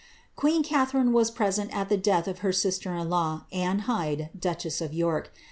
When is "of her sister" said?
2.27-2.91